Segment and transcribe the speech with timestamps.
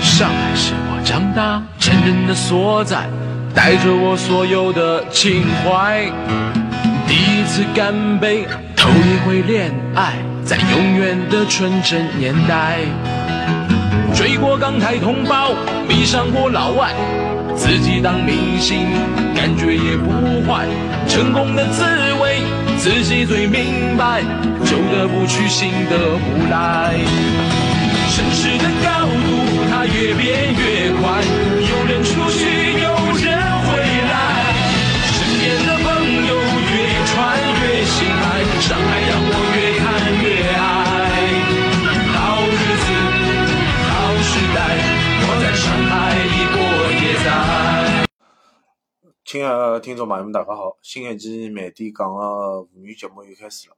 [0.00, 3.08] 上海是我长大成人的所在，
[3.54, 6.04] 带着我所有的情怀。
[7.06, 8.46] 第一次干杯，
[8.76, 10.14] 头一回恋爱，
[10.44, 12.78] 在永远的纯真年代。
[14.14, 15.52] 追过港台同胞，
[15.88, 16.92] 迷上过老外，
[17.54, 18.86] 自己当明星，
[19.34, 20.10] 感觉也不
[20.46, 20.66] 坏。
[21.08, 21.84] 成功的滋
[22.20, 22.42] 味，
[22.82, 24.22] 自己最明白，
[24.64, 26.94] 旧的不去，新的不来。
[28.08, 29.28] 城市的高度，
[29.70, 31.22] 它越变越宽，
[49.30, 50.76] 亲爱的听众朋友们，大家好！
[50.82, 53.76] 新一期慢点讲个妇女节目又开始了。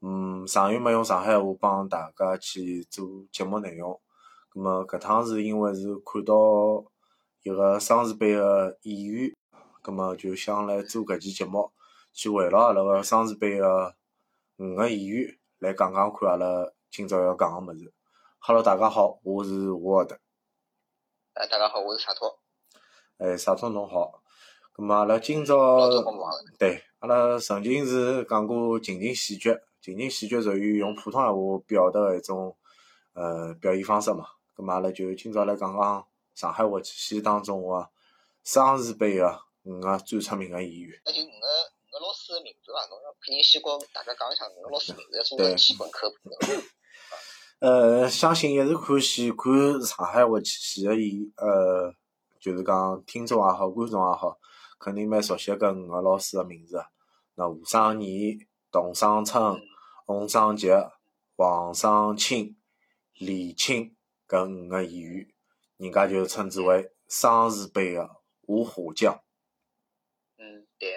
[0.00, 4.00] 嗯，上月没用上海话帮大家去做节目内容，
[4.48, 6.34] 葛么搿趟是因为是看到
[7.44, 9.32] 一个双字辈个演员，
[9.80, 11.70] 葛么就想来做搿期节目，
[12.12, 13.94] 去围绕阿拉个双字辈个
[14.56, 17.92] 五个演员来讲讲看阿拉今朝要讲个物事。
[18.40, 20.14] Hello，大家好，我是 Word。
[21.34, 22.40] 哎，大家好，我是洒脱。
[23.18, 24.19] 哎，洒脱侬好。
[24.80, 25.90] 葛么阿拉今朝。
[26.58, 32.56] 对，阿拉曾经是讲过情景喜剧，情景喜剧属于用普通闲话表达的一种
[33.12, 34.24] 呃表演方式嘛。
[34.54, 37.90] 葛么阿拉就今朝来讲讲上海话剧系当中个
[38.42, 40.98] 双字辈个五个最出名个演员。
[41.04, 42.80] 那就五个五个老师的名字伐？
[42.88, 46.16] 侬要肯定先跟大家讲一下老师名字，要做个基本科普。
[47.60, 51.92] 呃，相信一直看戏看上海话剧系个演呃，
[52.40, 54.38] 就是讲听众也好，观众也好，
[54.80, 56.82] 肯定蛮熟悉搿五个老师个名字。
[57.34, 59.60] 那吴尚义、董尚春、
[60.06, 60.88] 洪尚杰、
[61.36, 62.56] 王尚清、
[63.18, 63.94] 李青
[64.26, 65.28] 搿五个演员，
[65.76, 68.08] 人家就称之为双字辈个
[68.46, 69.20] 五虎将。
[70.38, 70.94] 嗯，对。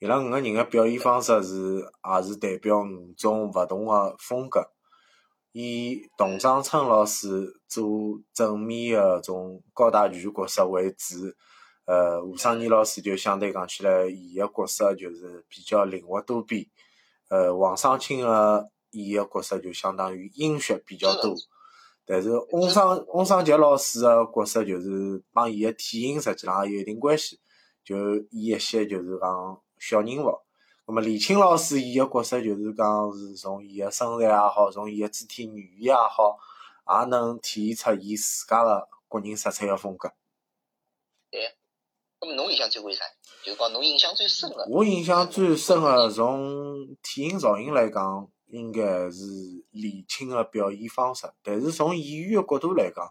[0.00, 4.70] 伊拉五个人个表演方式是，也是代表五种勿同个风格。
[5.52, 11.34] 以董尚春老师做正面个种高大全角色为主，
[11.88, 16.66] 呃，吴尚义老师就相对讲起来，伊个角色就是比较灵活多变。
[17.28, 21.34] 呃，王双清个演个角色就相当于阴血比较多，
[22.04, 27.40] 但是翁尚翁尚杰老师个角色就是帮伊个体型实际上也有一定关系，
[27.82, 27.96] 就
[28.32, 30.38] 演一些就是讲小人物。
[30.86, 36.38] 那么李青老师伊个角色就是讲是从伊个身材也好，从伊个肢体语言也好，
[37.00, 40.12] 也能体现出伊自家个个人色彩个风格。
[41.30, 41.54] 对。
[42.20, 43.04] 那么侬印象最为啥？
[43.44, 44.66] 就是讲侬印象最深个。
[44.70, 49.22] 我印象最深个从体型造型来讲，应该是
[49.70, 51.30] 李青个表演方式。
[51.42, 53.08] 但是从演员个角度来讲，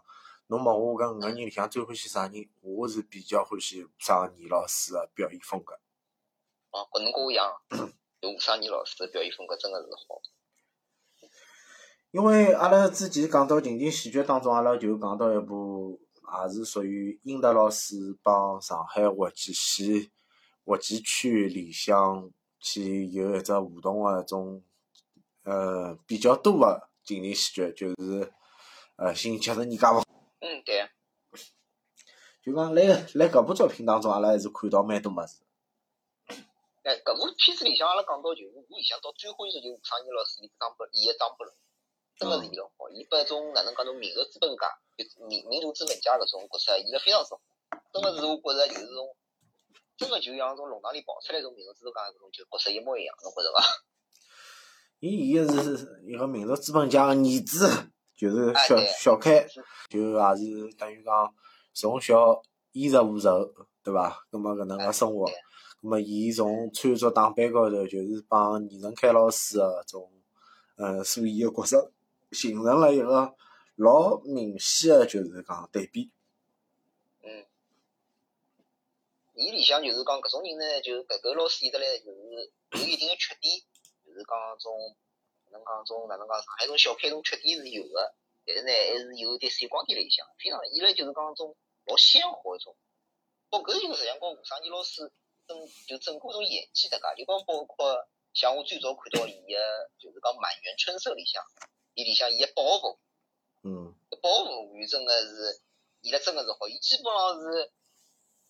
[0.48, 2.48] 侬问我搿五个人里向最欢喜啥人？
[2.60, 5.74] 我是比较欢喜吴尚义老师个表演风格。
[6.70, 7.50] 哦，跟侬跟我一样，
[8.20, 10.20] 就吴尚义老师个表演风格真的是好。
[12.10, 16.00] 因为阿拉之前讲到情景喜剧当中，阿拉就讲到一部，
[16.42, 20.10] 也是属于英达老师帮上海话剧系
[20.64, 22.30] 话剧圈里向
[22.60, 24.62] 去有一只互动个一种，
[25.44, 28.32] 呃，比较多个情景喜剧，就是
[28.96, 30.04] 呃，新七十年家房。
[30.40, 30.88] 嗯，对。
[32.42, 32.82] 就讲来
[33.14, 35.42] 来搿部作品当中，阿拉还是看到蛮多物事。
[36.82, 41.56] 哎，搿部片子里向阿拉讲到，就是我里向到最欢喜就是吴尚义老师伊张伯演个张伯伦，
[42.18, 42.90] 真个是演了好。
[42.90, 44.66] 伊把一种哪能讲种民族资本家，
[45.28, 47.40] 民民族资本家搿种角色演了非常之好。
[47.92, 49.06] 真个是我觉着就是种，
[49.96, 53.62] 真个就像从弄堂里跑出来种民族资本家搿种就角色一模一样，侬觉着伐？
[54.98, 59.46] 伊演个是一个民族资本家个儿子，就是小小开，
[59.88, 61.32] 就也是等于讲
[61.72, 62.42] 从小
[62.72, 63.54] 衣食无愁，
[63.84, 64.26] 对伐？
[64.30, 65.30] 葛末搿能个生活。
[65.80, 70.10] 咁么，伊从穿着打扮高头，就是帮倪成开老师个种，
[70.76, 71.92] 呃，所演个角色，
[72.32, 73.34] 形成了一个
[73.76, 76.10] 老明显个，就是讲对比。
[77.22, 77.46] 嗯。
[79.34, 83.60] 伊里向就是讲搿种人呢，就搿个老师演得来，就是有一定个缺点，
[84.06, 84.96] 就是讲种，
[85.50, 88.14] 哪能讲种，哪能讲上海种小开种缺点是有的，
[88.44, 92.76] 但是呢，还是有点闪光点里向，非常伊来就是讲种老鲜活一种。
[93.50, 95.12] 哦，搿就是实际上讲吴尚义老师。
[95.48, 99.56] 整就整个种演技的噶，就讲包括像我最早看到伊个，
[99.98, 101.42] 就是讲《满园春色》里向，
[101.98, 103.00] 伊里向伊个保护，
[103.66, 103.90] 嗯，
[104.22, 105.60] 包袱完真个是
[106.00, 107.72] 伊拉真个是好，伊基本上是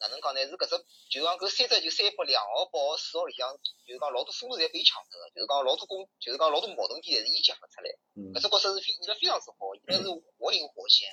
[0.01, 0.41] 哪能讲呢？
[0.45, 0.77] 是搿只，
[1.09, 3.49] 就讲搿三只就三百两号、八号、四号里向，
[3.89, 7.89] 就是讲老多风头侪被伊抢脱个，就是讲老多公，就是讲老多矛盾点侪是伊强了出来。
[8.21, 10.05] 嗯搿只角色是非伊拉非常之好，伊拉是
[10.37, 11.09] 活灵活现。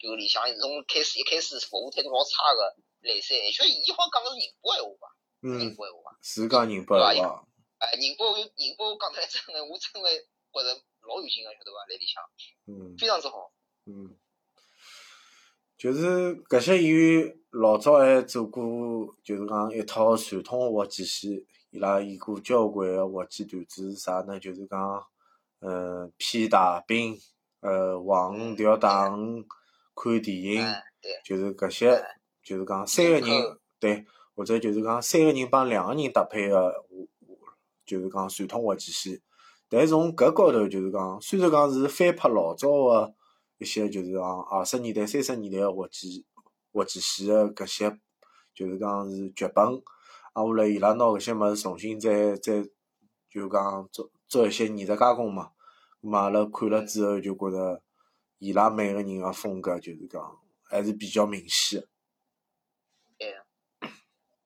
[0.00, 2.72] 就里向从开始一开始服务态度老差个
[3.04, 5.06] 来塞，而且伊好像讲个是宁波闲话吧？
[5.44, 6.16] 宁嗯，波闲话吧？
[6.24, 7.44] 是讲宁波闲话，
[7.84, 11.86] 哎，宁波宁波讲出来真个，我真个觉着老有劲个，晓得伐？
[11.88, 12.22] 来里向
[12.66, 13.52] 嗯非常之好。
[13.86, 14.16] 嗯，
[15.78, 18.62] 就是搿些演员老早还做过，
[19.22, 24.40] 就是讲一套传统滑稽戏，伊拉演过交关个滑稽段子是，啥呢？
[24.40, 25.06] 就是讲，
[25.60, 27.16] 呃，骗大兵，
[27.60, 29.46] 呃，黄鱼钓大鱼，
[29.94, 30.66] 看电影，
[31.24, 32.04] 就是搿些，
[32.42, 34.04] 就是讲三个人对，
[34.34, 36.84] 或者就是讲三个人帮两个人搭配个，
[37.84, 39.22] 就是讲传统滑稽戏。
[39.68, 43.14] 但从搿高头就是讲，虽然讲是翻拍老早个
[43.58, 46.24] 一些就是讲二十年代、三十年代个滑稽
[46.72, 47.98] 滑稽戏个搿些，
[48.54, 49.82] 就是讲是剧本，
[50.34, 52.62] 啊，后来伊拉拿搿些物事重新再再
[53.28, 55.50] 就讲做做一些艺术加工嘛。
[56.00, 57.82] 咁，阿拉看了之后就觉着，
[58.38, 61.88] 伊拉每个人个风格就是讲还是比较明显个。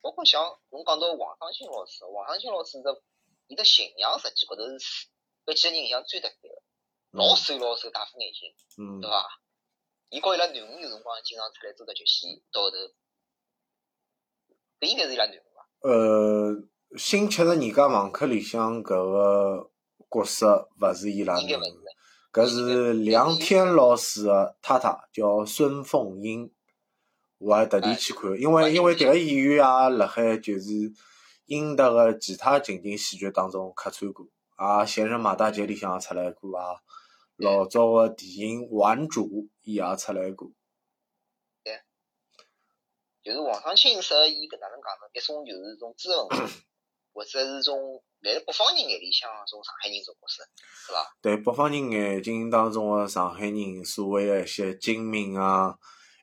[0.01, 3.03] 包括像侬讲到王长青老师，王长青老师的
[3.51, 5.09] 伊的形象实际高头是
[5.45, 6.63] 搿几个人印象最特别个，
[7.19, 8.47] 老瘦老瘦，戴副眼镜，
[8.79, 9.27] 嗯对伐？
[10.11, 12.77] 伊告伊拉囡恩有辰光经常出来做搿剧戏，到后头，
[14.79, 15.67] 搿应该是伊拉囡恩伐？
[15.81, 16.53] 呃，
[16.97, 19.71] 《新七十二家房客》里向搿个
[20.09, 21.75] 角色勿是伊拉囡恩应该勿是，。
[22.33, 26.55] 搿是梁天老师个太太，叫孙凤英。
[27.39, 30.93] 我还特地去看，因为因为迭个演员也辣海就是
[31.51, 34.25] 英德个其他情景喜剧当中客串过，
[34.55, 36.77] 啊，《闲人马大姐》里向也出来过啊，
[37.35, 39.27] 老早个电影《顽主》
[39.63, 40.53] 伊也出来过。
[43.23, 45.11] 就是王长青适合演搿哪能讲呢？
[45.13, 46.55] 一种就是种知恩者，
[47.13, 50.43] 或者是种辣辣北方人眼里向种上海人种角色，
[50.87, 51.17] 对伐？
[51.21, 55.77] 对北方人眼睛当中个上海人所谓个一些精明啊，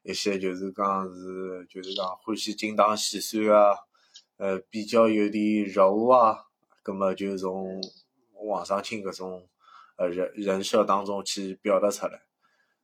[0.04, 3.76] 一些就是讲是就是讲欢喜精打细算啊，
[4.38, 6.46] 呃，比较有点柔啊，
[6.84, 7.82] 葛么就从
[8.46, 9.50] 王上青搿种
[9.98, 12.22] 呃人人设当中去表达出来。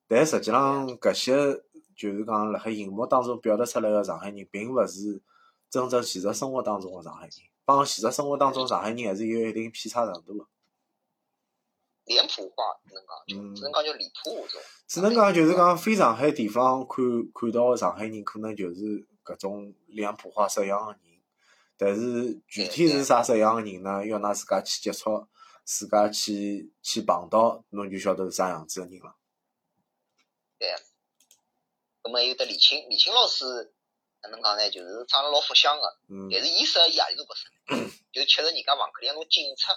[0.08, 1.64] 但实际上搿些
[1.96, 5.22] 就是讲辣海荧幕当中表达出来个上海人，并勿是
[5.70, 7.34] 真正现实生活当中个上海人，
[7.66, 10.48] 帮现实生活当中上海人还是有一定偏差程度个。
[12.06, 14.62] 脸谱化只能讲只能讲叫脸谱化种。
[14.88, 21.00] 只能讲就是讲非上海地方看看到个上海人，可能就是搿种脸谱化式样个人。
[21.84, 24.06] 但是具体是啥式样个人呢？
[24.06, 25.28] 要㑚自家去接触，
[25.66, 29.16] 自家去去碰到，侬就晓得是啥样子个人了。
[32.04, 33.74] 咁么还有得李青，李青老师
[34.22, 34.70] 哪能讲呢？
[34.72, 37.92] 就是长得老福相个，嗯但是伊适合演何里种角色呢？
[38.12, 39.72] 就七十二家房客里向种警察，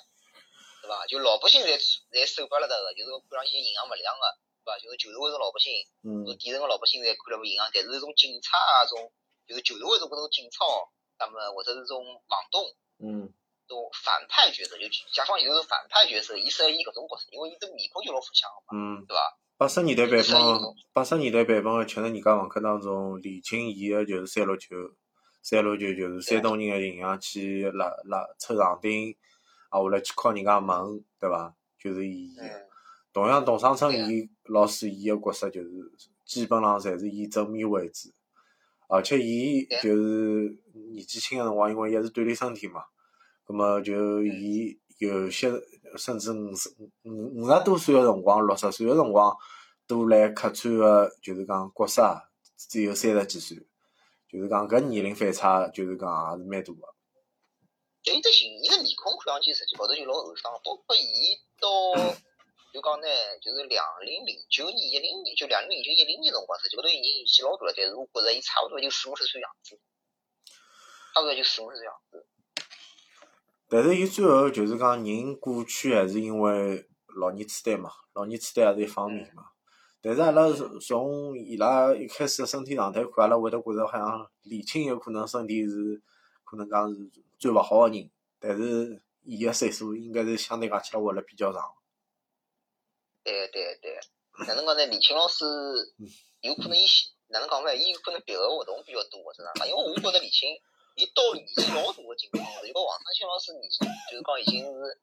[0.83, 1.07] 对伐？
[1.07, 1.75] 就老百姓侪
[2.11, 4.23] 侪受不了搭个，就是看上去营养勿良个，
[4.63, 4.79] 对伐？
[4.79, 5.71] 就是旧社会种老百姓，
[6.03, 9.11] 嗯底层个老百姓侪看了勿营养，但是种警察啊，种
[9.47, 12.63] 就是旧社会种搿种警察哦，那么或者是种房东。
[12.99, 13.33] 嗯
[13.69, 19.37] 种反派角色，就甲方有种反派角色，伊适合演搿种角色，因为伊这面孔就老福相个嘛，嗯，对伐？
[19.57, 20.61] 八十年代版本，
[20.93, 24.95] 八十年代版本个七十年代房客当中，李青演个就是三六九，
[25.43, 29.17] 三六九就是山东人个形象去拉拉抽长钉，
[29.69, 31.53] 啊，下来去敲人家门，对伐？
[31.77, 32.59] 就是伊演的。
[32.59, 32.67] 嗯，
[33.13, 35.69] 同样，董尚春对啊演老师演个角色就是
[36.25, 38.11] 基本上侪是以正面为主，
[38.89, 40.59] 而且伊就是
[40.93, 42.85] 年纪轻个辰光，因为一是锻炼身体嘛，
[43.45, 45.51] 葛么就嗯伊有些
[45.97, 46.69] 甚至五十
[47.05, 49.37] 五五十多岁个辰光，六十岁个辰光
[49.87, 52.23] 都来客串个，就是讲角色啊
[52.57, 53.67] 只有三十几岁，
[54.29, 56.95] 就是讲搿年龄反差，就是讲也是蛮大个。
[58.03, 61.69] 就伊只形，伊个面孔看上去实际高头就老后生，包括伊到
[62.77, 63.09] 就讲呢，
[63.41, 69.81] 就是两零零九年、一零年，就两零零九、一零年辰光，实际高头已经年纪老大了，但是我觉着伊差勿多就四五十岁样子，
[71.15, 72.27] 差勿多就四五十岁样子。
[73.71, 79.45] 但是伊最后就是讲人过去还是因为老年痴呆嘛，老年痴呆也是一方面嘛。
[80.03, 86.03] 但是阿拉从从伊拉一开始个身体状态看，阿拉会得觉着好像李青有可能身体是
[86.45, 91.63] 可能讲是最勿好个人，但是伊个岁数应该是相对讲起来活了比较长。
[93.27, 93.99] 对对对，
[94.47, 94.87] 哪能讲呢？
[94.87, 95.45] 李青老师
[96.43, 96.87] 有可能伊
[97.27, 97.75] 哪能讲呢？
[97.75, 99.67] 伊有可能别个活动比较多，或者哪能？
[99.67, 100.55] 因为我觉着李青，
[100.95, 105.03] 伊到年纪老大个情况下头，如果王长青老师年纪就是讲已经是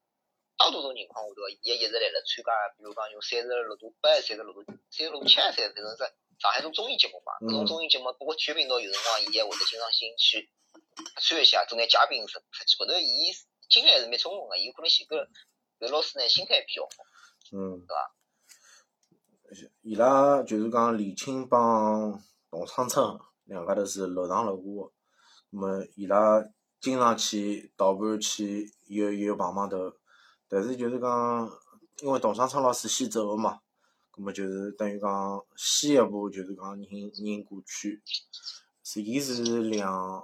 [0.56, 2.50] 大多数情况下头，伊也一直辣辣参加，
[2.80, 6.00] 比如讲用三十六度八、三十六度、三十六七、三十反正是
[6.40, 10.50] 上海种综艺节目嘛，搿种综艺节目包括体育频道有辰光伊也会得经常性去
[11.20, 13.32] 穿一下，做眼嘉宾实实际高头伊
[13.70, 15.28] 经验还是蛮充分个，有可能寻个
[15.80, 16.90] 搿老师呢心态比较好，
[17.56, 19.72] 嗯，对伐？
[19.84, 22.20] 伊拉就是讲李青帮
[22.50, 24.92] 董昌春两家头是楼上楼下个，
[25.52, 26.44] 那么伊拉
[26.80, 29.94] 经常去倒盘去有有碰碰头，
[30.48, 31.48] 但是就是讲，
[32.02, 33.60] 因为董昌春老师先走个嘛，
[34.18, 38.02] 那么就是等于讲先一步就是讲人人过去，
[38.84, 40.24] 是伊是两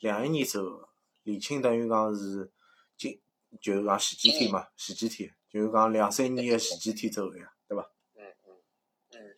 [0.00, 0.88] 两一年走个，
[1.22, 2.52] 李青等于讲是
[2.98, 3.18] 今
[3.62, 7.90] 就是讲前几天嘛，前几天就是讲两三年个前几天走个呀，对伐？
[8.14, 8.56] 嗯嗯
[9.12, 9.36] 嗯，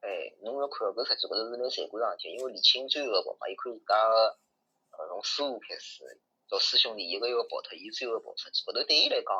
[0.00, 4.38] 哎，侬要看搿实际高头是蛮残酷桩事体，因为李青最后个跑嘛，伊看自家个
[4.92, 6.04] 呃从师傅开始
[6.48, 9.32] 到师兄弟一个一个跑脱，伊最后跑出去，高头对伊来讲，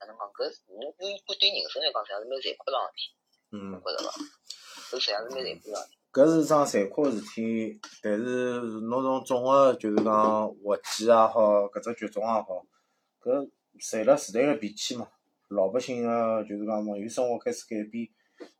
[0.00, 3.14] 哪能讲搿是侬对对人生来讲，实际上是蛮残酷桩事体，
[3.52, 3.80] 嗯侬。
[3.80, 4.10] 觉着伐？
[4.90, 5.98] 搿实际上是蛮残酷桩事体。
[6.10, 12.66] 搿是桩残酷个事体，但是侬从总个就是讲滑稽也好，搿只剧种也好，
[13.20, 13.50] 搿
[13.80, 15.08] 随了时代个变迁嘛，
[15.48, 18.08] 老百姓个就是讲文娱生活开始改变，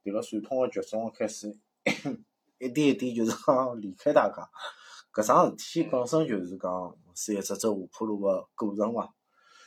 [0.04, 1.56] 迭个传统个剧种开始
[2.58, 4.48] 一点一点就是讲 离开大家。
[5.12, 9.08] 搿桩事体本身就是讲是一只走下坡路个过程嘛，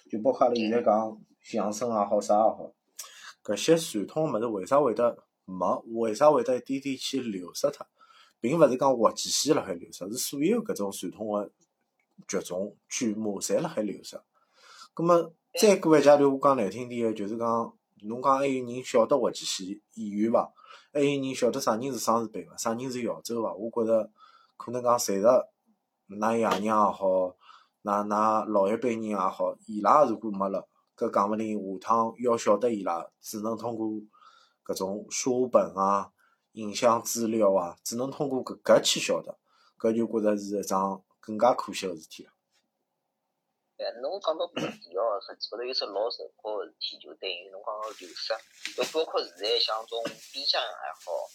[0.10, 2.72] 就包括阿拉现在讲相声也好啥也好，
[3.44, 5.84] 搿些传统个物事为啥会得没？
[5.88, 7.86] 为啥会得一点点去流失脱？
[8.40, 11.52] 并勿是讲滑稽戏辣海流失，是所有搿种传统个
[12.28, 14.20] 剧种剧目侪辣海流失。
[14.94, 20.50] 葛末再过一阶段，我讲难听点个，就是讲侬讲还有人晓得滑稽戏演员伐？
[20.94, 22.56] 还有人晓得啥人是双字辈伐？
[22.56, 23.54] 啥人是姚州伐？
[23.54, 24.10] 我觉着
[24.56, 25.50] 可能讲随着
[26.08, 27.36] 㑚爷娘也好，
[27.84, 30.66] 㑚㑚老一辈人也好，伊拉如果没了，
[30.96, 33.88] 搿讲勿定下趟要晓得伊拉，只能通过
[34.66, 36.10] 搿种书本啊、
[36.54, 39.38] 影像资料啊，只能通过搿搿去晓得，
[39.78, 42.32] 搿就觉着是一桩更加可惜个事体了。
[43.82, 48.30] 哎，侬讲到本地哦，实际高头有只老残酷个事体，就等于侬讲个流失，
[48.78, 51.28] 就包括现在像种 B 站也好，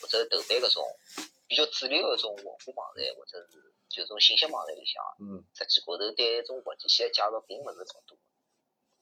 [0.00, 0.82] 或者豆瓣搿种
[1.46, 8.18] 比较主流个种文化网站，或者是就种信息网站里向，嗯实际高头对种滑稽戏个介绍并勿是老多。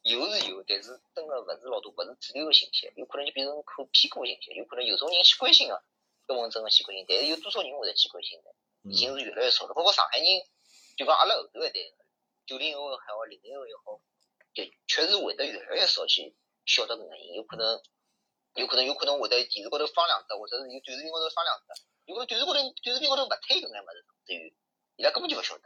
[0.02, 5.82] 有是有，但是真个勿是老多，勿是主流个信息，有可能就变成可偏颇信息，有可能有种人去关心个，
[6.26, 8.50] 根本真个去关心，但是有多少人会得去关心呢？
[8.84, 9.72] 已经是越来越少了。
[9.72, 10.26] 包括上海人，
[10.98, 11.78] 就讲阿拉后头一代，
[12.52, 13.96] 九零后也好，零零后也好，
[14.52, 16.36] 就确实会得越来越少去
[16.68, 17.80] 晓得搿个人，有可能，
[18.60, 21.72] 有可能，有可能会得电视高头放两只，或者是有短视频高头放两只，
[22.04, 24.52] 有可能短视高头短视频高头勿推搿眼物事，甚至于
[25.00, 25.64] 伊拉根本就勿晓得。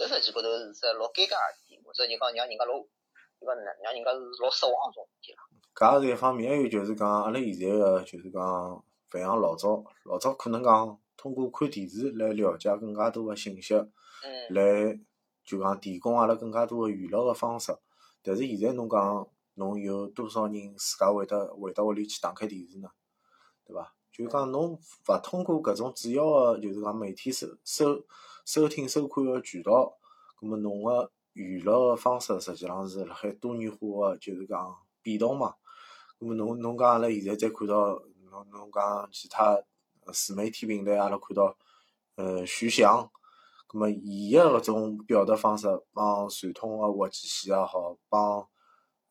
[0.00, 3.52] 搿实际高头是只老尴尬个事体，或者就讲让人家老，就讲
[3.84, 5.44] 让人家是老失望个种事体啦。
[5.76, 14.98] 搿也是一方面，还有就是讲阿拉现在个就是讲勿像老早，老早可能讲通过看电视来了解更加多个信息，嗯，来
[15.44, 17.76] 就讲提供阿拉更加多个娱乐个方式。
[18.22, 22.88] 但是现在侬讲侬有多少人自家会得会得屋里去打开电视呢？
[23.64, 23.94] 对伐？
[24.10, 28.04] 就讲侬勿通过搿种主要个就是讲媒体收收
[28.44, 29.96] 收听收看个渠道，
[30.38, 35.54] 葛末侬个娱乐个方式实际上是辣海多元化个就是讲变动嘛。
[36.18, 39.60] 葛末侬侬讲阿拉现在再看到侬侬讲其他
[40.12, 41.56] 自媒体平台，阿拉看到
[42.14, 43.10] 呃徐翔，
[43.74, 48.48] 葛末伊个搿种表达方式帮传统个滑稽戏也好，帮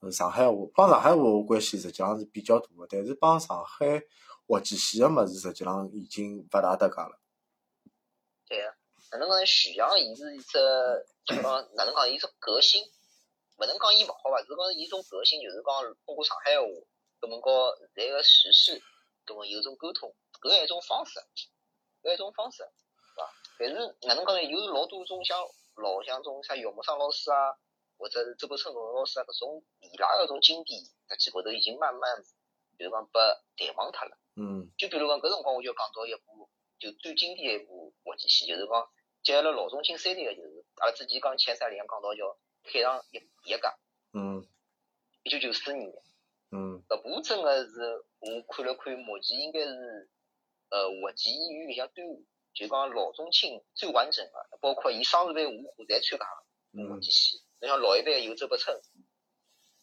[0.10, 4.02] 上海话帮上海话关系实际上是比较大个，但是帮上海
[4.48, 7.20] 滑稽戏个物事实际上已经勿大搭界了。
[8.48, 8.74] 对个。
[9.12, 9.46] 哪能讲？
[9.46, 10.58] 徐翔伊是一只，
[11.26, 11.44] 就讲
[11.76, 12.10] 哪能讲？
[12.10, 12.82] 伊是革新，
[13.58, 14.40] 勿能讲伊勿好伐？
[14.40, 16.66] 是讲伊种革新，就是讲通过上海话，
[17.20, 18.82] 搿么和现在个时事，
[19.26, 21.20] 搿么有种沟通，搿是一种方式，
[22.02, 22.64] 搿一种方式，
[23.16, 23.30] 伐？
[23.60, 23.76] 但是
[24.08, 24.44] 哪能讲呢？
[24.44, 25.38] 有老多种像
[25.76, 27.54] 老像种啥姚木生老师啊，
[27.98, 32.18] 或者是周伯春老师啊，搿种伊拉搿种经典，实际高头已经慢慢
[32.78, 33.20] 就是讲被
[33.68, 34.18] 淡忘脱了。
[34.36, 38.90] 嗯就比如讲搿辰光，我就讲到一部就最经典的一部滑稽戏，就是讲
[39.24, 42.26] 接了老中青三代个，就是阿拉之前讲前三里向讲到叫
[42.64, 43.70] 《海上一第一家》，
[44.14, 44.46] 嗯
[45.24, 45.90] 一九九四年。
[46.52, 50.10] 嗯搿部真个是我看了看，目前应该是
[50.70, 52.04] 呃滑稽演员里向最
[52.54, 56.26] 就讲老中青最完整个，包括伊双字辈五虎侪参加个
[56.90, 57.42] 滑嗯稽戏。
[57.60, 58.80] 侬像老一辈个有周伯春、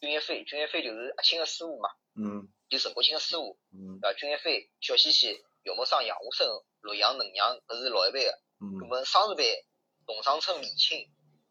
[0.00, 3.58] 君一飞，君一飞就是阿庆个师傅嘛，嗯就陈国清个师傅。
[3.72, 4.18] 嗯对伐？
[4.18, 6.46] 君一飞、小西西、姚木生、杨武生、
[6.80, 8.30] 陆阳、能阳，搿是老一辈个。
[8.60, 9.64] 嗯咁么双字辈，
[10.06, 11.08] 董尚春、李沁、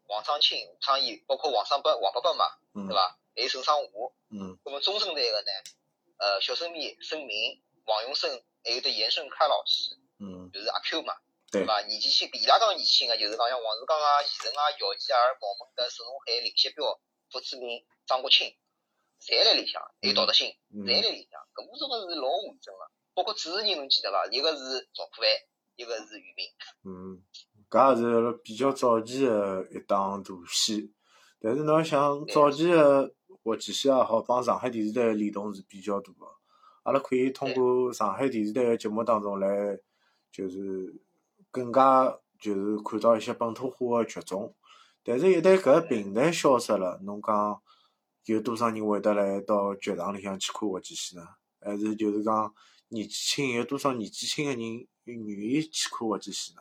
[0.08, 3.18] 王昌庆、吴昌义，包括王尚伯、王伯伯嘛，嗯对伐？
[3.36, 4.14] 还有沈尚武。
[4.30, 5.50] 嗯那么中生代个呢，
[6.18, 8.30] 呃，小生米、孙明、王永生、
[8.64, 11.14] 还有得严胜开老师，嗯，就是阿 Q 嘛，
[11.50, 11.80] 对对伐？
[11.88, 17.00] 年纪轻，比伊拉更年轻个，就是讲像王志刚啊、李晨啊、姚吉尔、毛门搿沈龙海、林锡彪、
[17.32, 18.52] 傅志明、张国清，
[19.18, 21.40] 侪辣里向，还有陶德兴，嗯侪辣里向。
[21.56, 22.80] 搿部真个是老完整个，
[23.14, 24.26] 包括主持人侬记得伐？
[24.26, 25.28] 一个是赵可凡，
[25.76, 26.46] 一个是俞敏。
[26.84, 27.24] 嗯，
[27.70, 30.92] 搿也是比较早期个一档大戏。
[31.40, 36.26] 但是侬要想早期个活计戏也好，帮上海电视台个联动是比较大个。
[36.82, 39.48] 阿拉可以通过上海电视台个节目当中来，
[40.32, 41.02] 就是
[41.50, 44.54] 更加就是看到一些本土化个剧种。
[45.02, 47.62] 但是，一旦搿个平台消失了，侬讲
[48.26, 51.22] 有多少人会得来到剧场里向去看活计戏呢？
[51.60, 52.54] 还是就是讲
[52.88, 54.60] 年纪轻有多少年纪轻个人
[55.04, 56.60] 愿意去看活计戏呢？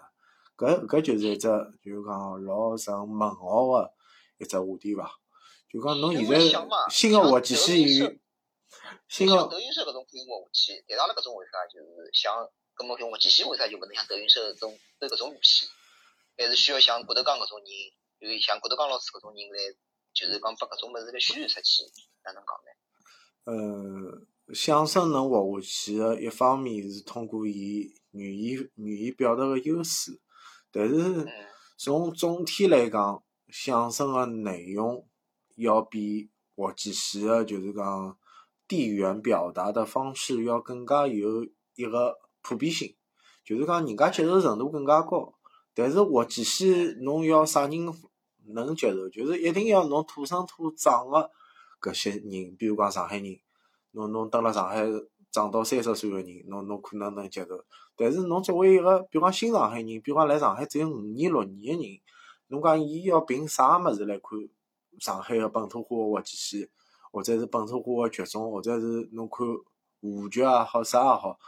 [0.58, 1.48] 搿搿就是一只
[1.82, 3.94] 就是讲老成问号个
[4.38, 5.12] 一只话题伐？
[5.70, 6.40] 就讲侬现在
[6.90, 8.20] 新个活计戏
[9.08, 12.50] 新像个德云社搿种可以活下去，但是阿拉搿种为啥就是像，
[12.80, 15.68] 葛末像活计戏为啥就勿能像德云社搿种走搿种路线？
[16.38, 17.68] 还是需要像郭德纲搿种人，
[18.22, 19.76] 就是像郭德纲老师搿种人来，
[20.14, 21.84] 就是讲把搿种物事来宣传出去，
[22.24, 22.72] 哪能讲呢？
[24.48, 30.22] 呃，相声能活下去个，一方面是通过伊语言语言表达个优势，
[30.72, 31.28] 但是，
[31.78, 35.06] 从总体来讲，相声个内容
[35.58, 38.18] 要比活计戏个就是讲
[38.70, 41.44] 地缘表达的方式要更加有
[41.76, 42.96] 一个普遍性，
[43.44, 45.34] 就是讲人家接受程度更加高。
[45.74, 47.86] 但是活计戏侬要啥人
[48.48, 51.30] 能接受，就是一定要侬土生土长个
[51.82, 53.40] 搿些人，比如讲上海人，
[53.92, 54.86] 侬侬蹲辣上海
[55.32, 57.64] 长到三十岁个人，侬侬可能能接受。
[57.96, 62.00] 但是侬作为一个，比如讲新上海人，比如讲来上海只有五年六年个人，
[62.48, 64.30] 侬讲伊要凭啥物事来看
[65.00, 66.70] 上海个本土化个活计戏，
[67.12, 71.40] 或者是本土化个剧种，或者是侬看话剧也好啥也好，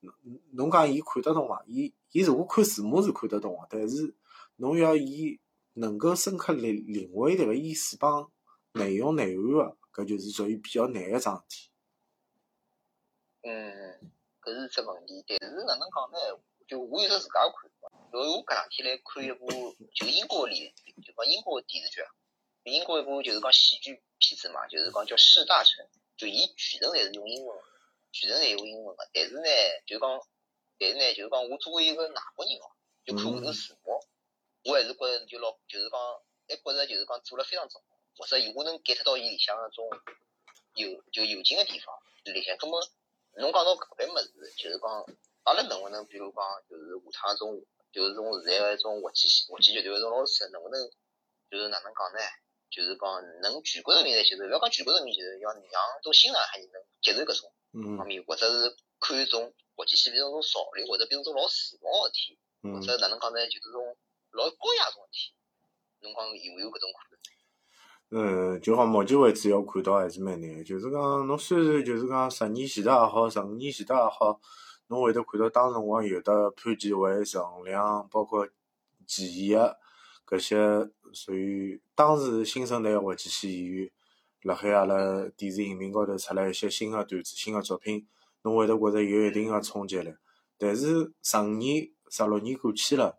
[0.00, 0.14] 侬
[0.52, 1.62] 侬讲伊看得懂伐？
[1.66, 4.14] 伊伊如果看字幕是看得懂个，但是
[4.56, 5.40] 侬要伊
[5.74, 8.30] 能够深刻领领会迭个意思帮
[8.72, 11.70] 内容内涵个，搿就是属于比较难个桩事体。
[13.42, 16.18] 嗯，搿是只问题，但是哪能讲呢？
[16.66, 19.46] 就我有只自家看法，因为我搿两天来看一部
[19.94, 22.00] 就英国里，就讲英国电视剧，
[22.64, 25.84] 英国一部就是讲喜剧片子嘛，就是讲叫《四大臣》，
[26.16, 27.58] 就伊全程侪是用英文，
[28.12, 29.48] 全程侪用英文个，但是呢，
[29.86, 30.20] 就讲，
[30.78, 32.66] 但是呢，就是讲我作为一个外国人哦，
[33.04, 34.00] 就看下头字幕，
[34.64, 36.00] 我还是觉着就老，就是讲，
[36.48, 37.80] 还觉着就是讲做了非常正，
[38.16, 39.88] 或者我能 get 到伊里向那种
[40.74, 41.94] 有就有劲个地方
[42.24, 42.80] 里向，葛么。
[43.34, 45.06] 侬讲到搿块物事，就是讲，
[45.44, 50.90] 阿拉能不能，比如讲，就是下趟种，就是种现在个一种活计系、活计剧团个种老师，能不能，
[51.48, 52.18] 就是哪能讲呢？
[52.70, 55.62] 就是讲，能全国人民来接受，勿要讲全国人民接受，要让
[56.02, 62.82] 种新上海人能接受搿种方嗯面，或者是看种活计系变成种潮流，或者变成种老时髦个事体，或嗯。
[62.82, 63.46] 者哪能讲呢？
[63.46, 63.96] 就是种
[64.32, 65.34] 老高雅种事体。
[66.02, 67.20] 侬讲有没有搿种可能？
[68.12, 74.40] 嗯，就好目前为止要看到还是蛮难个，就是讲侬虽然就是讲十年前头也好，十五年前头也好，
[74.88, 78.48] 侬会得看到当辰光有的潘建伟、陈洪亮，包括
[79.06, 79.78] 钱毅个
[80.26, 80.56] 搿些
[81.12, 83.90] 属于当时新生代个活计戏演员，
[84.42, 84.94] 辣海阿拉
[85.36, 88.06] 电视荧屏高头出来一些新个段子、新个作品，
[88.42, 90.14] 侬会得觉着有一定个冲击力。
[90.56, 93.18] 但是十五年、十六年过去了，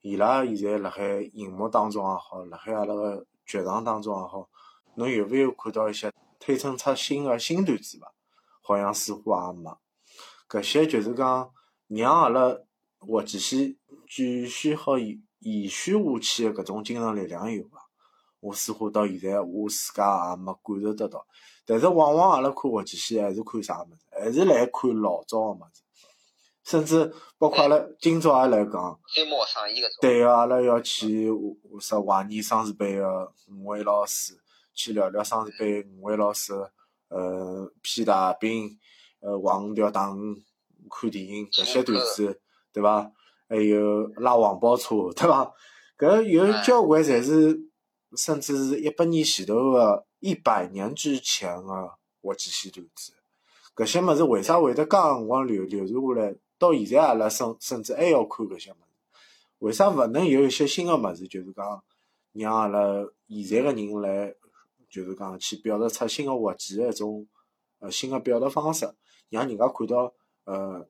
[0.00, 4.48] 伊拉现在辣海荧幕当中也好，辣海阿拉个剧场当中也好，
[4.96, 8.12] 侬有没有看到一些推陈出新个新段子伐？
[8.60, 9.78] 好像似乎也没。
[10.48, 11.52] 搿些就是讲
[11.86, 12.58] 让阿拉
[12.98, 17.77] 活计戏继续好延延续下去个搿种精神力量有伐？
[18.40, 21.26] 我似乎到现在我自家也没感受得到。
[21.66, 24.00] 但是往往阿拉看活计戏还是看啥物事？
[24.10, 25.82] 还是来看老早个物事，
[26.64, 28.98] 甚至包括阿拉今朝也来讲。
[30.00, 31.28] 对个，阿拉要去
[31.80, 34.34] 啥怀念双字辈个五位老师，
[34.74, 36.54] 去聊聊双字辈五位老师
[37.08, 38.78] 呃披大兵，
[39.20, 40.42] 呃黄五条打鱼
[40.88, 42.40] 看电影搿些段子，
[42.72, 43.12] 对伐？
[43.46, 45.52] 还有拉黄包车，对伐？
[45.98, 47.67] 搿有交关侪是，
[48.16, 53.12] 甚至是一百年前头个一百年之前个活计戏段子。
[53.76, 56.36] 搿些物事为啥会得介辰光流流传下来？
[56.58, 58.80] 到现在阿拉甚甚至还要看搿些物事。
[59.58, 61.28] 为啥勿能有一些新个物事？
[61.28, 61.84] 就是讲，
[62.32, 62.80] 让阿拉
[63.28, 64.34] 现在个人来，
[64.90, 67.28] 就是讲去表达出新个活计个一种
[67.78, 68.92] 呃新个表达方式，
[69.28, 70.12] 让人家看到
[70.44, 70.88] 呃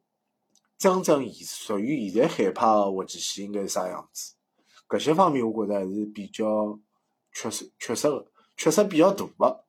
[0.79, 4.35] 真正现属于现在海派个活计戏应该是啥样子。
[4.89, 6.79] 搿些方面我觉着还是比较
[7.39, 9.65] 缺失缺失个，缺失比较大个。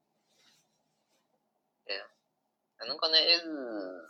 [2.80, 3.18] 哪能讲呢？
[3.20, 4.10] 还是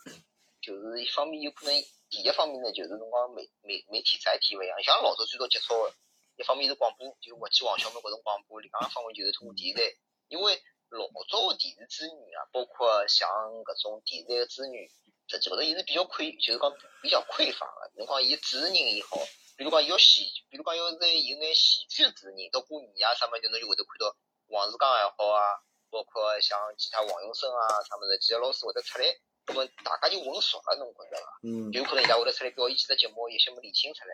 [0.62, 1.74] 就是一方面有可能，
[2.10, 5.94] 第一方面呢，就是侬讲媒媒媒体载体勿一样，像老早最早接触个，
[6.38, 9.98] 一方面是广播，就活记王小妹搿种广播；另外一方面就是通过电视台，
[10.30, 13.28] 因为老早个电视资源啊，包括像
[13.66, 14.88] 搿种电视台个资源，
[15.28, 17.92] 实际高头伊是比较匮，就是讲比较匮乏个。
[17.98, 19.20] 侬讲伊主持人也好，
[19.60, 24.16] 比如讲要喜，比如讲要是有眼喜剧主持人，到过年啊啥么就，侬就会得看到
[24.48, 25.60] 王志刚也好啊，
[25.92, 29.04] 包括像其他王永生啊啥么子，几个老师会得出来。
[29.52, 31.28] 那么大家就混熟了，侬觉着伐？
[31.44, 34.14] 嗯，有可能伊拉会得出来表演几只节目，有些么李青出来，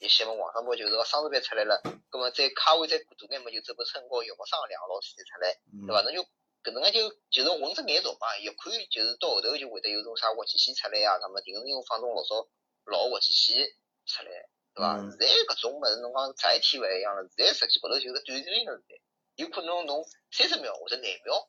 [0.00, 1.76] 有些么王上波就是个双字辈出来了。
[1.84, 6.00] 那么再咖位再过多眼么，就周伯春和姚木生两个老师就出来，对伐？
[6.08, 6.24] 侬就
[6.64, 12.48] 搿能介就就是混着眼熟嘛，一看就是到后头就会得有种啥活计器出来啊，什么电视用放种老早
[12.88, 13.60] 老活计器
[14.08, 14.30] 出来，
[14.76, 15.00] 对伐？
[15.00, 19.00] 现在搿种物事侬讲载体勿一样了，现在实际高头就是短视频个时代，
[19.36, 21.48] 有可能侬三十秒或者廿秒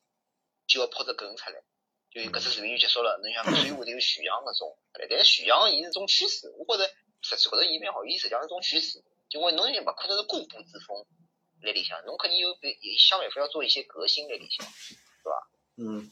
[0.66, 1.62] 就要抛只梗出来。
[2.10, 11.04] 就搿只视频就结束了，侬想，所以会得有徐阳搿种，但是徐阳伊是种趋势，我觉着实际高头伊蛮好，伊实际上是种趋势，因为侬也勿可能是固步自封
[11.60, 12.56] 辣里向，侬肯定有
[12.98, 15.50] 想办法要做一些革新辣里向，是伐？
[15.76, 16.10] 嗯，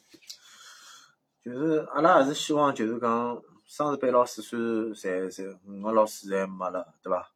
[1.42, 7.32] 就是阿拉还是希望就是讲，双字辈老师虽然侪侪五个老师侪没了，对伐？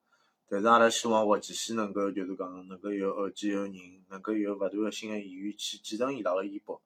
[0.48, 3.74] 但是阿拉希望活计系能够就是讲能够有后继有人，
[4.08, 6.80] 能够有勿断个新个演员去继承伊拉个衣钵。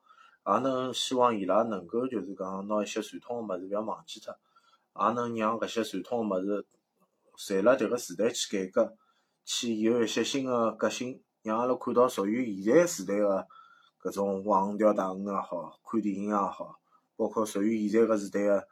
[0.46, 4.34] 也能希望伊拉能够就是讲拿一些传统个物事勿要忘记脱，
[4.98, 6.66] 也能让搿些传统个物事
[7.36, 8.96] 随了迭个时代去改革，
[9.44, 13.46] 去有一些新个革新，让阿拉看到属于现在时代个
[14.02, 16.78] 搿种黄调大鱼也好，看电影也好，
[17.14, 18.66] 包括属于现在搿时代个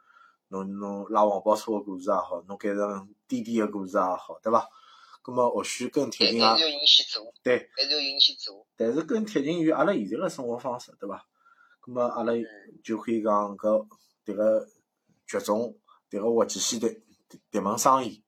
[0.53, 4.69] 侬侬拉黄包车个故事也好，侬改成滴滴个故事也好，对伐？
[5.23, 6.55] 葛末或许更贴近啊，
[7.41, 11.25] 对，还是要允许做，但是更贴近于阿拉现在个生活方式，对伐？
[11.79, 12.33] 葛末阿拉
[12.83, 13.87] 就可以讲搿
[14.25, 14.67] 迭个
[15.25, 15.75] 剧种，
[16.11, 17.01] 迭个活计系迭
[17.51, 18.21] 迭门生意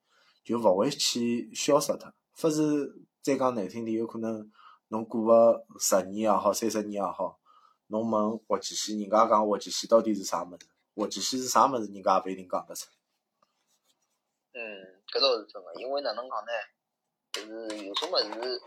[0.43, 2.11] 就勿会去消失脱。
[2.41, 4.49] 勿是再讲难听点，有可能
[4.87, 7.37] 侬过个十年也好，三十年也好，
[7.87, 10.65] 侬问活计系，人家讲活计系到底是啥物事？
[10.95, 11.85] 活计系是啥物事？
[11.91, 12.87] 人家也不一定讲得出。
[14.53, 16.51] 嗯，搿倒是真个，因为哪能讲呢？
[17.33, 18.61] 就是有种物事，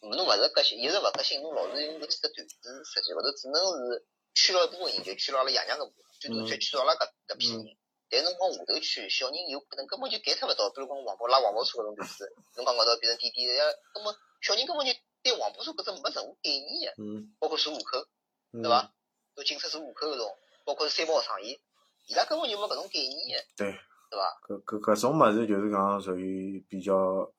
[0.00, 4.06] 侬勿是革新，一直勿革新，侬老是用搿几只段子，实际高头只能是。
[4.34, 7.76] 圈了一部分人，就圈了阿拉爷娘搿部分，最多才圈到阿拉搿搿批人。
[8.08, 10.70] 但侬往下头去，小人有可能根本就 get 勿到。
[10.70, 17.02] 比如讲黄包拉黄包车搿种段子，侬讲搿到变成滴滴，呀，根本小人根本就对黄包车搿种没任何概念个。
[17.02, 17.34] 嗯。
[17.40, 18.94] 包括孙悟空，对伐？
[19.34, 21.58] 都警察孙悟空搿种，包括三包上衣，
[22.06, 23.44] 伊拉根本就没搿种概念个。
[23.56, 23.72] 对。
[24.10, 24.22] 对伐？
[24.46, 27.32] 搿搿搿种物事就是讲属于比较，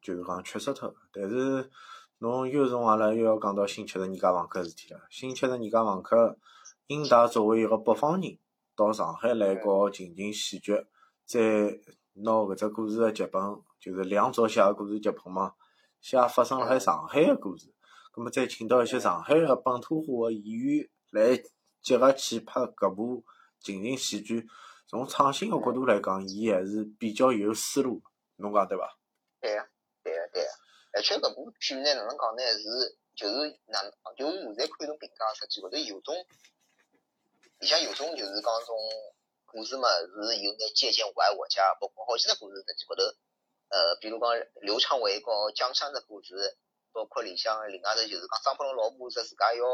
[0.00, 0.94] 就是讲缺失脱。
[1.12, 1.68] 但是。
[2.18, 4.98] 侬又从阿拉又要讲到新七十二家房客事体了。
[5.10, 6.38] 新七十二家房客，
[6.86, 8.38] 英达作为一个北方人，
[8.74, 10.86] 到上海来搞情景喜剧，
[11.26, 11.78] 再
[12.14, 15.52] 拿搿只故事个剧本，就是梁左写个故事剧本嘛，
[16.00, 17.74] 写发生辣海上海个故事。
[18.12, 21.38] 葛末再请到一些上海个本土化个演员来
[21.82, 23.24] 结合去拍搿部
[23.60, 24.48] 情景喜剧，
[24.88, 28.02] 从创新个角度来讲，伊还是比较有思路。
[28.36, 28.98] 侬讲对伐？
[29.40, 29.68] 对呀，
[30.02, 30.48] 对呀，对呀。
[30.92, 32.42] 而且搿部剧呢，哪能讲呢？
[32.42, 33.80] 是就是哪，
[34.16, 36.14] 就我现在看一种评价，实际高头有种，
[37.60, 38.76] 里向有种就是讲种
[39.46, 43.02] 故事嘛，是有眼借鉴《我爱我家》，包括好几只故事实际高头，
[43.68, 44.28] 呃，比如讲
[44.60, 46.58] 刘畅伟和江山的故事，
[46.92, 49.64] 包括里向另外头就是讲张伯伦老婆是自家要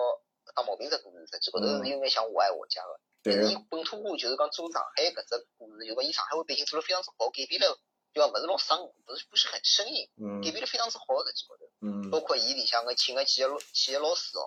[0.54, 3.00] 当毛病只故事，实际高头是有眼像《我爱我家》个。
[3.22, 7.78] 但是伊本土化就是讲做上海搿只故事，就讲伊上海话背景做了非常之好，改编了。
[8.12, 8.28] 对伐？
[8.28, 10.10] 勿是老生，不是不是很生硬，
[10.44, 11.64] 改编了非常之好，实际高头。
[11.80, 12.10] 嗯。
[12.10, 14.44] 包括伊里向个请个几个老几个老师哦，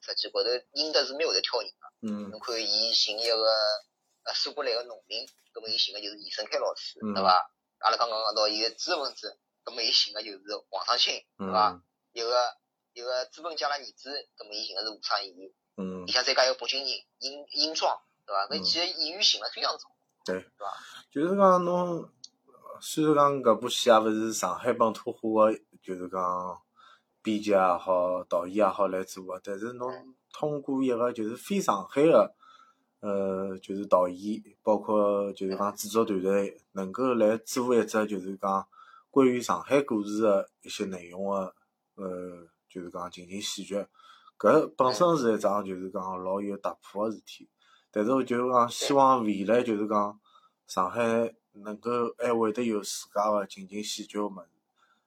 [0.00, 2.06] 实际高头应得是蛮会得挑人个。
[2.06, 2.30] 嗯。
[2.30, 3.36] 侬看伊寻一个
[4.22, 7.50] 呃苏格兰个农民，葛末伊寻个就是严胜开老师，对伐？
[7.78, 11.82] 阿拉刚刚讲到一个知识分子，葛末伊寻个就是王长青，对伐？
[12.12, 12.56] 一个
[13.00, 15.52] 一个资本家的儿子，葛末伊寻个是吴尚义。
[15.76, 16.06] 嗯。
[16.06, 18.46] 里向再加一个北京人殷殷壮，对伐？
[18.54, 19.90] 搿几个演员寻了非常之好。
[20.24, 20.40] 对。
[20.40, 20.66] 对伐？
[21.10, 22.08] 就是讲侬。
[22.82, 26.58] 虽然讲搿部戏也勿是上海帮土化个，就是讲
[27.20, 29.92] 编剧也好、导演也好来做个，但是侬
[30.32, 32.34] 通过一个就是非上海个，
[33.00, 38.66] 呃，就是导演，包括就是讲制作团队，能够来做一只就是讲
[39.10, 41.54] 关于上海故事个一些内容个，
[41.96, 43.84] 呃，就是讲情景喜剧，
[44.38, 47.50] 搿本身是一桩就是讲老有突破个事体。
[47.90, 50.18] 但是我就讲希望未来就是讲
[50.66, 51.34] 上海。
[51.52, 54.46] 能够还会得有自家个情景喜剧个物事，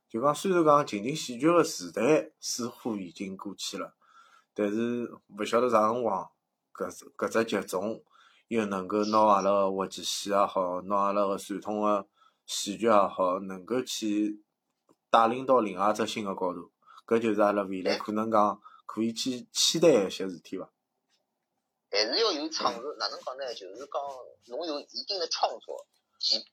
[0.10, 3.94] 就讲虽然讲情景喜剧个时代似乎已经过去了，
[4.54, 6.30] 但是勿晓得啥辰光，
[6.74, 8.04] 搿搿只剧种
[8.50, 12.06] 又能够拿阿拉个滑稽戏也好，拿阿拉个传统个
[12.46, 14.42] 喜剧也好，能够去
[15.10, 16.73] 带领到另外一只新个高度。
[17.06, 20.72] 搿就是阿拉未来可能讲可以去期待一些事体伐？
[21.92, 23.54] 还是要有创作，哪能讲呢？
[23.54, 24.02] 就是讲
[24.48, 25.86] 侬有一定的创作，
[26.20, 26.44] 即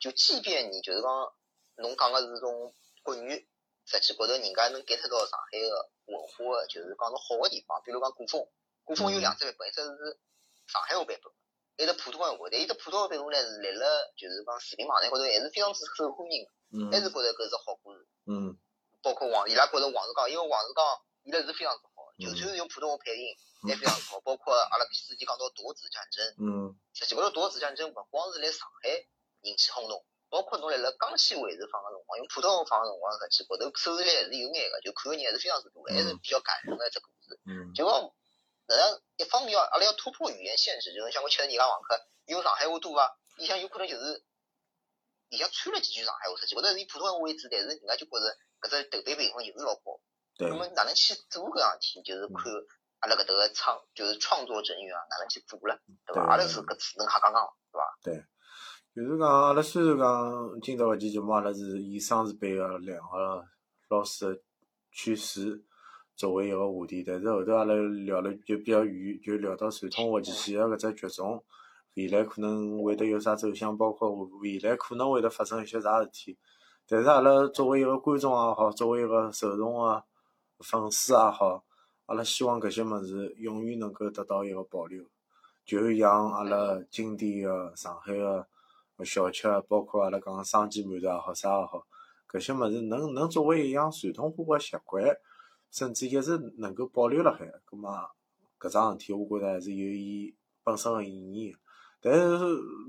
[0.00, 1.32] 就即便你就是讲
[1.76, 3.48] 侬讲个是种国语，
[3.86, 7.80] 实际高头人家能 get 到上海个文化个，就是讲是好个地方。
[7.84, 8.46] 比如讲古风，
[8.84, 10.18] 古风有两只版本，一只是
[10.66, 11.32] 上海话版本，
[11.78, 12.48] 一只普通闲话。
[12.50, 18.06] 但伊只普通话版本呢，是立了就是讲视频网站高头还是非常之受欢迎个，还是觉着搿是好故事。
[18.26, 18.58] 嗯。
[19.06, 20.82] 包括王，伊拉觉着王志刚，因为王志刚
[21.22, 23.30] 伊拉是非常之好，就算是用普通话配音，
[23.70, 24.18] 也非常之好。
[24.20, 28.90] 包括阿拉之前讲到夺子战争，嗯，实际高头夺子战争勿光是辣上海
[29.42, 37.38] 引起轰动，包括侬辣辣江西卫视放个辰光，用普通话放个辰光，实际高头收视率还是有眼个，就看个人还是非常之多，还是比较感人个只故事。
[37.46, 37.94] 嗯，就讲
[38.66, 41.94] 哪能一方面要阿拉要突破语言限制，就是像我吃的人家网课
[42.26, 43.14] 用上海话多伐？
[43.38, 44.24] 里向有可能就是
[45.28, 48.36] 里向掺了几句上海话，实际高头是以普通话为主，但是人家就觉着。
[48.60, 50.00] 搿只豆瓣评分就是老高，
[50.38, 50.48] 对。
[50.48, 52.02] 那么哪能去做搿样事体？
[52.02, 52.52] 就是看
[53.00, 56.22] 阿拉搿头个创，就是创作人员啊，哪能去做了，对伐？
[56.30, 57.98] 阿拉是搿只能瞎讲讲，对伐？
[58.02, 58.24] 对。
[58.94, 63.44] 就是讲，阿拉虽然讲今朝搿期节目，阿拉是以双字辈个两个
[63.90, 64.42] 老师个
[64.90, 65.62] 趣事
[66.16, 71.44] 作为一个话题，但是后头阿拉聊了就比较远，就聊到传统滑稽戏个搿只剧种，
[71.94, 76.38] 未来可能会得有啥走向，包括未来可能会得发生一些啥事体。
[76.88, 80.04] 但是阿拉作为一个观众也好，作为一个受众个
[80.60, 81.64] 粉丝也好，
[82.06, 85.04] 阿拉希望搿些物事永远能够得到一个保留。
[85.64, 88.46] 就像阿拉经典个上海个
[89.04, 91.84] 小吃，包括阿拉讲生煎馒头也好，啥也好，
[92.30, 95.04] 搿些物事能能作为一样传统化个习惯，
[95.72, 97.90] 甚至一直能够保留辣海，葛末
[98.60, 101.56] 搿桩事体我觉着还是有伊本身个意义。
[102.00, 102.38] 但是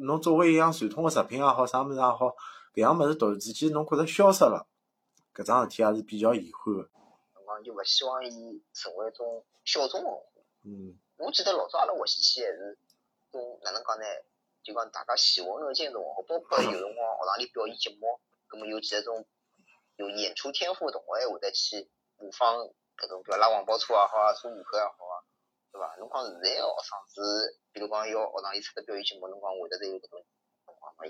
[0.01, 2.35] 侬作为一样传统个食品也好，啥物事也好。
[2.77, 4.67] 搿样物事突然之间侬觉着消失了，
[5.33, 6.85] 搿桩事体也是比较遗憾个。
[7.33, 10.21] 辰光就勿希望伊成为一种小众文化。
[10.61, 10.93] 嗯。
[11.17, 12.77] 我记得老早阿拉滑稽戏还是
[13.31, 14.05] 种哪能讲呢？
[14.61, 19.25] 就讲大家喜闻乐见种文化，包括有辰光学堂里表演节目，葛末有几种
[19.95, 22.61] 有演出天赋的同学会得去模仿
[22.93, 25.25] 搿种，比如拉黄包车也好啊，做马客也好啊，
[25.73, 25.95] 对伐？
[25.97, 30.21] 侬讲现在个学生子，比如讲要学堂里出个表演节目，侬讲会得再有搿种。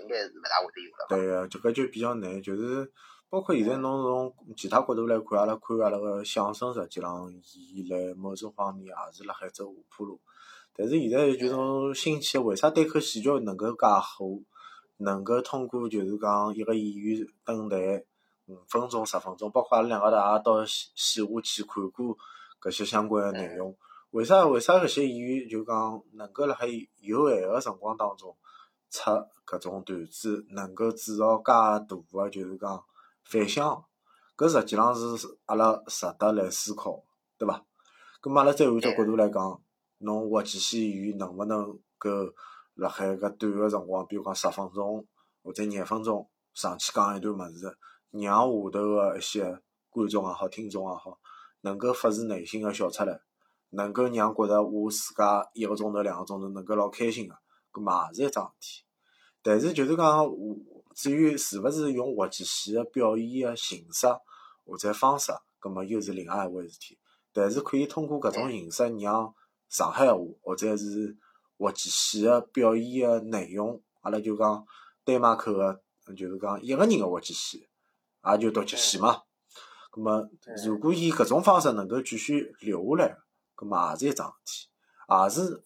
[0.00, 1.06] 应该是勿大会得有了。
[1.08, 2.90] 对个，就搿就比较难，就是
[3.28, 10.20] 包括现在侬从其他角度来看，阿拉看阿拉个相声，实际浪伊辣某种方面也是辣海走下坡路。
[10.74, 14.40] 但是现在就种兴起，为啥单口喜剧能够介火？
[15.00, 18.04] 能够通过就是讲一个演员登台
[18.46, 22.16] 五分钟、十分钟，包括阿拉两个头也到线线下去看过
[22.60, 23.76] 搿些相关个内容。
[24.10, 24.44] 为啥？
[24.46, 26.66] 为啥搿些演员就讲能够辣海
[27.00, 28.36] 有限个辰光当中？
[28.90, 29.10] 出
[29.46, 32.84] 搿种段子能够制造介大个就是讲
[33.24, 33.84] 反响，
[34.36, 37.02] 搿实际浪是阿拉值得来思考，
[37.36, 37.64] 对伐？
[38.22, 39.62] 咁阿拉再换只角度来讲，
[39.98, 42.10] 侬滑稽戏演员能勿能够
[42.74, 45.06] 辣海搿短个辰光，比如讲十分钟
[45.42, 47.76] 或者廿分钟上去讲一段物事，
[48.10, 51.18] 让下头个一些观众也好、听众也好，
[51.62, 53.20] 能够发自内心个笑出来，
[53.70, 57.34] 能够让觉着我自家一个钟头、两个钟头能够老开心个。
[57.72, 58.84] 咁也是一桩事体，
[59.42, 60.26] 但是就是讲，
[60.94, 64.06] 至于是勿是用滑稽戏个表演个形式
[64.64, 66.98] 或者方式，咁么又是另外一回事体。
[67.32, 69.34] 但是可以通过搿种形式，让
[69.68, 71.16] 上海话或者是
[71.56, 74.66] 滑稽戏个表演个内容，阿拉就讲
[75.04, 75.80] 单麦口个，
[76.16, 77.68] 就是讲一个人个滑稽戏，
[78.24, 79.22] 也就独角戏嘛。
[79.92, 80.28] 咁么
[80.66, 83.16] 如果以搿种方式能够继续留下来，
[83.54, 84.68] 咁么也是一桩事体，
[85.22, 85.64] 也是。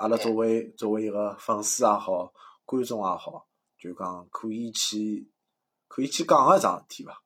[0.00, 2.32] 阿拉作为作为一个粉丝也好，
[2.64, 3.46] 观众也好，
[3.78, 5.30] 就讲可以去
[5.88, 7.22] 可以去讲个一桩事体伐？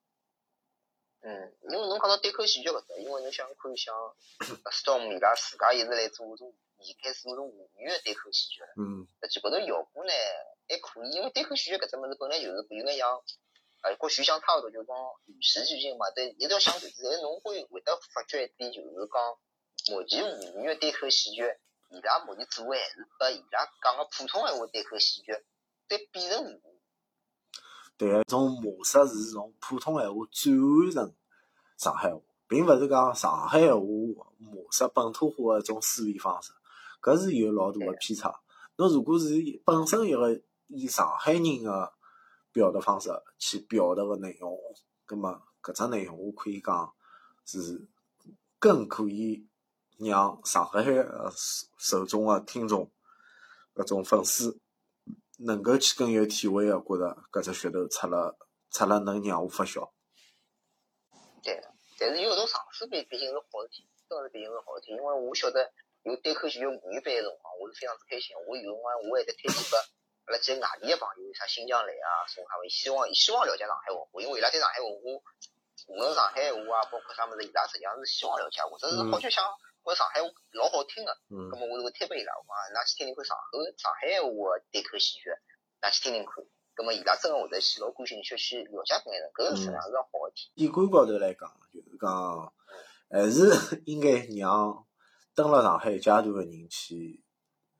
[1.21, 3.95] 嗯，因为侬讲到单口喜剧搿搭，因为侬想看像
[4.75, 8.67] Storm 伊拉自家一直来做种，已开始做种沪语个单口喜剧了。
[8.75, 9.07] 嗯。
[9.23, 10.11] 实际高头效果呢
[10.67, 13.23] 还可以，因为单口喜剧搿只物事本来就是有眼像，
[13.83, 16.11] 呃，和徐翔差勿多，就是讲与时俱进嘛。
[16.13, 20.19] 但一定要想段子，但是侬会会得发觉一点，就是讲目前
[20.51, 21.41] 沪语个单口喜剧。
[21.89, 25.31] 伊拉目前做还是把伊拉讲个普通闲话单口喜剧
[25.87, 26.61] 再变成语。
[27.97, 31.15] 对，种模式是从普通闲话转换成
[31.77, 33.75] 上海话，并勿是讲上海话
[34.37, 36.51] 模式本土化个一种思维方式，
[37.01, 38.41] 搿是有老大个偏差。
[38.77, 39.29] 侬如果是
[39.63, 41.93] 本身一个以上海人的
[42.51, 44.57] 表达方式去表达个内容，
[45.05, 46.93] 葛末搿只内容我可以讲
[47.45, 47.87] 是
[48.59, 49.47] 更可以。
[49.97, 51.31] 让上海呃
[51.77, 52.91] 受众的听众
[53.73, 54.59] 搿种粉丝
[55.39, 58.37] 能够去更有体会个，觉着搿只噱头出了
[58.71, 59.93] 出了能让我发笑。
[61.43, 61.61] 对，
[61.99, 65.71] 但是有搿种尝试毕毕竟是好事体，真是毕竟是好事体，因为我晓得
[66.03, 68.35] 有单口喜剧语版个辰光，我是非常之开心。
[68.47, 69.77] 我有辰光我还得推荐拨
[70.25, 75.21] 阿拉几个外地个朋友，啥新疆来啊，从他们希望希望了解上海文化，因为伊拉对上海文化，
[75.87, 79.45] 无论上海话啊，包括啥物事，伊拉实际上是希望了解，或者是好就想，
[79.85, 83.45] 觉着上海话老好听个，嗯葛末我就会推拨伊拉，我讲㑚去听听看上海
[83.77, 85.29] 上海话个单口喜剧，
[85.79, 86.41] 㑚去听听看。
[86.73, 90.51] 葛末伊拉真个会得去老感兴趣去了解搿眼人，搿个实际上是桩好个事体。
[90.55, 92.53] 店观高头来讲，就是讲
[93.07, 94.85] 还是应该让
[95.33, 97.23] 蹲辣上海一阶段个人去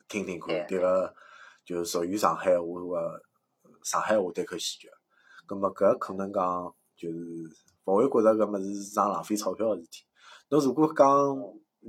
[0.08, 1.14] 听听看对迭个
[1.66, 3.22] 就是属于上海话个
[3.84, 4.90] 上海话单口喜剧。
[5.46, 7.18] 葛末搿可能讲就是
[7.84, 10.06] 勿会觉着搿物事是桩浪费钞票个事体。
[10.48, 11.06] 侬如果讲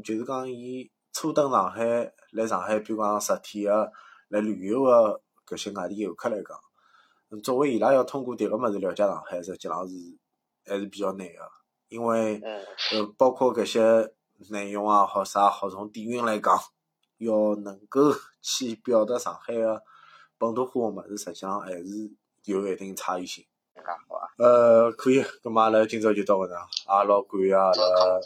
[0.03, 3.93] 就是讲伊初登上海，来上海比如讲十天个
[4.29, 6.59] 来旅游个搿些外地游客来讲，
[7.31, 9.95] 嗯作为伊拉要通过迭个物事了解上海，实际上是
[10.67, 11.51] 还是比较难个，
[11.89, 14.13] 因为嗯，呃，包括搿些
[14.51, 16.59] 内容啊，好啥好，从底蕴来讲，
[17.19, 19.83] 要能够去表达上海个
[20.39, 22.13] 本土化个物事，实际上还是
[22.45, 23.45] 有一定差异性。
[24.39, 28.21] 呃，可以，葛末阿拉今朝就到搿能，也老感谢阿拉。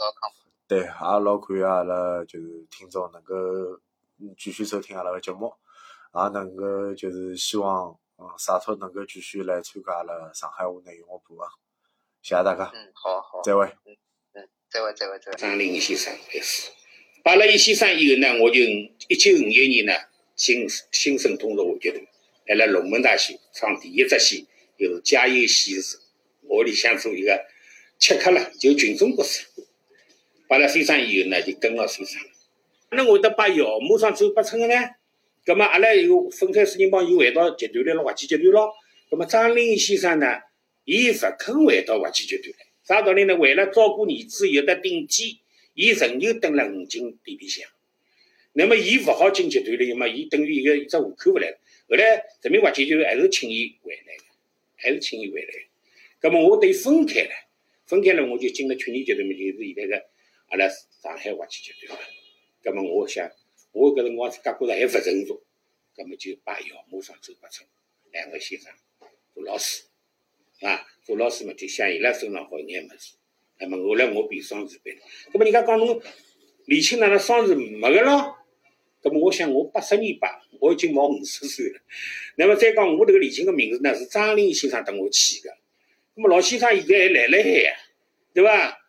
[0.70, 3.34] 对，也老感谢阿拉就是听众能够
[4.20, 5.52] 嗯继续收听阿拉个节目，
[6.14, 11.44] 也能够就是希望嗯沙托能够继续来参加阿拉上海话内容个部分，
[12.22, 13.66] 谢谢大家，嗯，好好，再会。
[13.84, 15.36] 嗯，再会再会再会。
[15.36, 16.70] 张林先生开始。
[17.24, 19.92] 拜了一先生以后呢，我就一九五一年呢，
[20.36, 22.00] 新新生通俗话剧团，
[22.46, 24.46] 来了龙门大戏唱第一只戏，
[24.78, 25.96] 就是《家有喜事》，
[26.42, 27.44] 我里向做一个
[27.98, 29.42] 切客了，就群众角色。
[30.50, 32.20] 摆了先生以后呢，就跟牢先生。
[32.90, 34.74] 那我得把姚马上走八村个呢，
[35.44, 38.72] 葛么阿拉又分开四人帮又回到集团来了，滑稽集团咯。
[39.08, 40.26] 葛么张林先生呢，
[40.84, 43.36] 伊勿肯回到滑稽集团来，啥道理呢？
[43.36, 45.28] 为了照顾儿子有得顶尖，
[45.74, 47.64] 伊仍旧蹲辣五金店里向。
[48.52, 51.46] 那么伊勿好进集团里嘛，伊等于一个一只户口勿来。
[51.88, 54.24] 后来人民滑稽团还是请伊回来个，
[54.74, 55.60] 还是请伊回来个。
[56.18, 57.30] 葛么我等于分开了，
[57.86, 60.09] 分开了我就进了曲艺集团嘛，就是现在个
[60.50, 62.06] 阿拉上海滑稽集团嘛。
[62.62, 63.30] 葛么我想，
[63.72, 65.42] 我搿辰光自家觉着还勿成熟，
[65.96, 67.66] 葛么就把姚马上周伯春
[68.12, 68.72] 两位先生
[69.32, 69.84] 做老师，
[70.60, 73.14] 啊，做老师嘛就向伊拉身上学一眼物事。
[73.60, 74.98] 那么后来我变双字辈，
[75.32, 76.02] 葛么人家讲侬
[76.66, 78.36] 李清哪能双字没个咯？
[79.02, 81.80] 葛么我想我八十年吧，我已经毛五十岁了。
[82.36, 85.50] 那么再讲我这个李清个名字呢是张林先生等我起个，
[86.16, 87.76] 葛么老先生现在还来了海呀，
[88.34, 88.79] 对伐？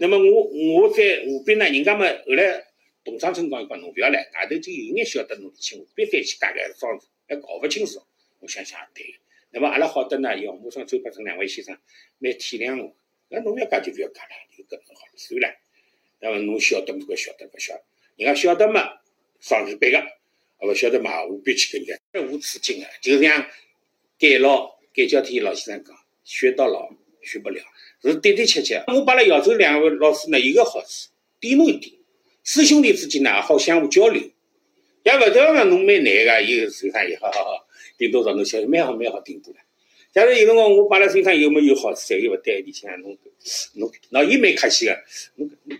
[0.00, 2.64] 那么我我在河边呢，人家嘛后来
[3.04, 8.00] 董长春讲伊讲侬勿要来，外头就有眼晓得侬李清，别再去加个双字，还搞勿清楚。
[8.38, 9.12] 我想想对个。
[9.50, 11.76] 那么阿拉好得呢，姚马上、周伯成两位先生
[12.18, 12.94] 蛮体谅我。
[13.28, 15.48] 那侬要加就勿要加了，就搿能好了，算了。
[16.20, 17.82] 那么侬晓得勿晓得勿晓得，
[18.16, 19.00] 人家晓得嘛，
[19.40, 20.06] 双字班个，
[20.66, 23.50] 勿晓得嘛，何必去跟人家无止境个，就像
[24.18, 26.88] 改老改教天老先生讲，学到老
[27.22, 27.60] 学不了，
[28.02, 28.82] 是对对切切。
[28.86, 31.94] 我把拉姚州两位老师呢有个好处，点侬一点，
[32.44, 34.22] 师兄弟之间呢也好相互交流，
[35.02, 39.60] 也勿得讲侬蛮难个，伊身上也好好好，顶多少侬晓得蛮好蛮好顶多了。
[40.12, 43.16] 假如有辰光我摆辣身上有没有好处，侪又勿对里向侬
[43.74, 44.98] 侬，那伊蛮客气个，
[45.36, 45.78] 侬侬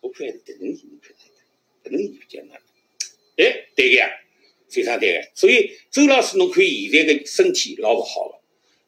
[0.00, 1.14] 我看还是迭能演，侬看
[1.84, 3.46] 迭能演讲哪能？
[3.46, 4.10] 哎，对个呀，
[4.68, 5.28] 非常对个。
[5.34, 8.34] 所以周老师侬看现在个身体老勿好个，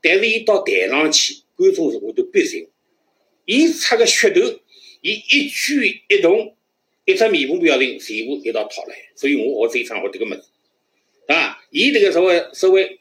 [0.02, 2.66] 但是伊到台上去，观众是会得必信。
[3.44, 4.60] 伊出个噱头，
[5.00, 6.56] 伊一举一动，
[7.04, 8.96] 一只面部表情，全部一道套来。
[9.14, 10.42] 所以我学这一场学迭个物事，
[11.26, 12.98] 啊，伊迭个稍微稍微。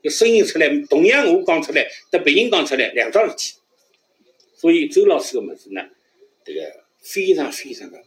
[0.00, 3.54] 个声音出来，同样我讲出来，和别人讲出来两桩事体。
[4.56, 5.88] 所以周老师个物事呢，
[6.44, 6.60] 这个
[7.00, 7.98] 非常非常的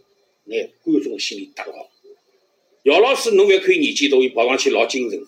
[0.45, 1.89] 拿观众心里搭牢。
[2.83, 5.27] 姚老师，侬勿要看年纪大，伊跑上去老精神个，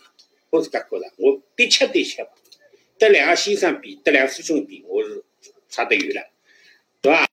[0.52, 2.26] 我自家觉着，我的确的确，
[2.98, 5.24] 得两个先生比，得两个师兄比，我是
[5.70, 6.30] 差得远了，
[7.02, 7.28] 对伐？